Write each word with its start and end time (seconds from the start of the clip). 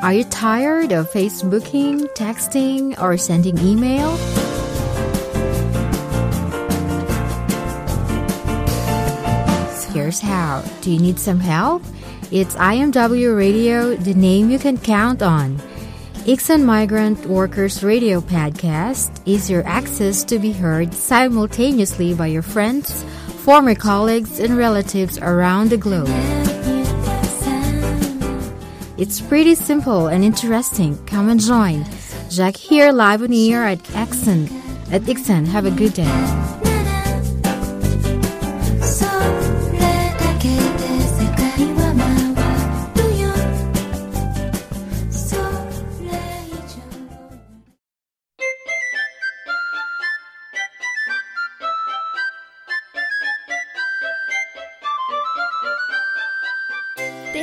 Are 0.00 0.12
you 0.12 0.22
tired 0.22 0.92
of 0.92 1.10
Facebooking, 1.10 2.06
texting, 2.14 2.94
or 3.02 3.16
sending 3.16 3.58
email? 3.58 4.16
Here's 9.92 10.20
how. 10.20 10.62
Do 10.82 10.92
you 10.92 11.00
need 11.00 11.18
some 11.18 11.40
help? 11.40 11.82
It's 12.30 12.54
IMW 12.54 13.36
Radio, 13.36 13.96
the 13.96 14.14
name 14.14 14.50
you 14.50 14.60
can 14.60 14.78
count 14.78 15.20
on. 15.20 15.56
Iksan 16.26 16.62
Migrant 16.64 17.26
Workers 17.26 17.82
Radio 17.82 18.20
Podcast 18.20 19.10
is 19.26 19.50
your 19.50 19.66
access 19.66 20.22
to 20.24 20.38
be 20.38 20.52
heard 20.52 20.94
simultaneously 20.94 22.14
by 22.14 22.28
your 22.28 22.42
friends, 22.42 23.02
former 23.42 23.74
colleagues, 23.74 24.38
and 24.38 24.56
relatives 24.56 25.18
around 25.18 25.70
the 25.70 25.76
globe. 25.76 26.57
It's 28.98 29.20
pretty 29.20 29.54
simple 29.54 30.08
and 30.08 30.24
interesting. 30.24 30.98
Come 31.06 31.28
and 31.28 31.40
join. 31.40 31.84
Jack 32.28 32.56
here 32.56 32.90
live 32.90 33.22
on 33.22 33.32
air 33.32 33.64
at 33.64 33.78
Iksan. 33.94 34.50
At 34.90 35.02
Iksan, 35.02 35.46
have 35.46 35.66
a 35.66 35.70
good 35.70 35.94
day. 35.94 36.57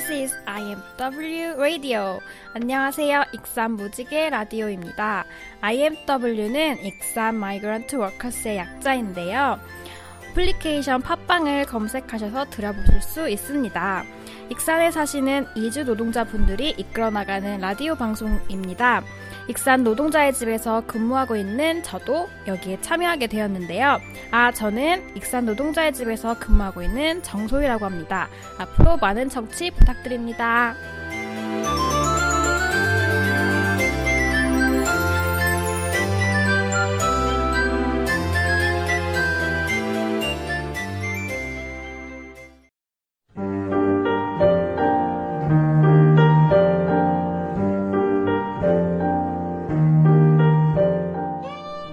This 0.00 0.12
is 0.12 0.36
IMW 0.46 1.58
Radio. 1.58 2.20
안녕하세요. 2.54 3.24
익산 3.34 3.72
무지개 3.72 4.30
라디오입니다. 4.30 5.26
IMW는 5.60 6.82
익산 6.86 7.34
마이그런트 7.34 7.96
워커스의 7.96 8.56
약자인데요. 8.56 9.60
어플리케이션 10.30 11.02
팟빵을 11.02 11.66
검색하셔서 11.66 12.50
들어보실 12.50 13.02
수 13.02 13.28
있습니다. 13.28 14.04
익산에 14.50 14.90
사시는 14.90 15.46
이주 15.56 15.84
노동자분들이 15.84 16.70
이끌어 16.76 17.10
나가는 17.10 17.58
라디오 17.60 17.94
방송입니다. 17.94 19.02
익산 19.48 19.82
노동자의 19.82 20.32
집에서 20.32 20.82
근무하고 20.86 21.36
있는 21.36 21.82
저도 21.82 22.28
여기에 22.46 22.80
참여하게 22.80 23.26
되었는데요. 23.26 23.98
아, 24.30 24.52
저는 24.52 25.16
익산 25.16 25.46
노동자의 25.46 25.92
집에서 25.92 26.38
근무하고 26.38 26.82
있는 26.82 27.22
정소희라고 27.22 27.84
합니다. 27.84 28.28
앞으로 28.58 28.96
많은 28.98 29.28
청취 29.28 29.72
부탁드립니다. 29.72 30.76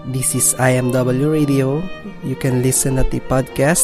This 0.07 0.35
is 0.39 0.55
IMW 0.55 1.27
Radio. 1.27 1.83
You 2.23 2.39
can 2.39 2.63
listen 2.63 2.95
at 2.95 3.11
the 3.11 3.19
podcast. 3.19 3.83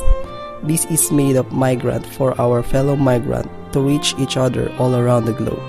This 0.63 0.87
is 0.87 1.11
made 1.11 1.35
of 1.35 1.51
migrant 1.51 2.07
for 2.07 2.31
our 2.39 2.63
fellow 2.63 2.95
migrant 2.95 3.51
to 3.75 3.83
reach 3.83 4.15
each 4.15 4.39
other 4.39 4.71
all 4.79 4.95
around 4.95 5.27
the 5.27 5.35
globe. 5.35 5.59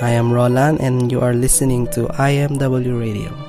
I 0.00 0.16
am 0.16 0.32
Rolan 0.32 0.80
and 0.80 1.12
you 1.12 1.20
are 1.20 1.36
listening 1.36 1.84
to 1.92 2.08
IMW 2.16 2.96
Radio. 2.96 3.43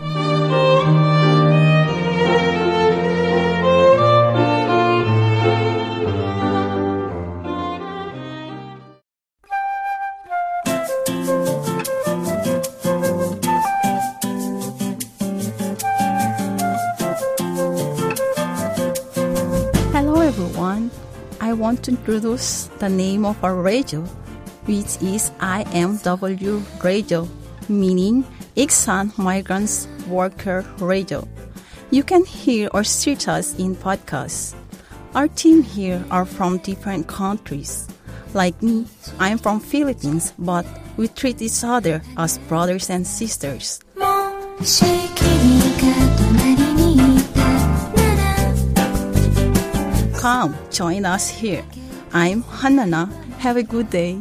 Everyone. 20.66 20.90
I 21.42 21.54
want 21.54 21.84
to 21.84 21.92
introduce 21.92 22.66
the 22.80 22.90
name 22.90 23.24
of 23.24 23.38
our 23.44 23.54
radio, 23.54 24.02
which 24.66 24.98
is 25.00 25.30
IMW 25.40 26.84
Radio, 26.84 27.28
meaning 27.70 28.26
Iksan 28.58 29.16
Migrants 29.16 29.88
Worker 30.08 30.66
Radio. 30.80 31.28
You 31.92 32.02
can 32.02 32.26
hear 32.26 32.70
or 32.74 32.84
search 32.84 33.28
us 33.28 33.54
in 33.60 33.76
podcasts. 33.76 34.56
Our 35.14 35.28
team 35.28 35.62
here 35.62 36.04
are 36.10 36.26
from 36.26 36.58
different 36.58 37.06
countries. 37.06 37.88
Like 38.34 38.60
me, 38.64 38.88
I'm 39.20 39.38
from 39.38 39.60
Philippines, 39.60 40.34
but 40.40 40.66
we 40.98 41.10
treat 41.10 41.44
each 41.44 41.64
other 41.64 42.02
as 42.18 42.40
brothers 42.50 42.90
and 42.90 43.06
sisters. 43.06 43.82
Come, 50.26 50.56
join 50.72 51.06
us 51.06 51.30
here. 51.30 51.64
I'm 52.12 52.42
Hanana. 52.42 53.14
Have 53.38 53.58
a 53.58 53.62
good 53.62 53.92
day. 53.92 54.18